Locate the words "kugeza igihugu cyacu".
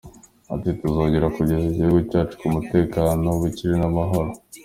1.35-2.33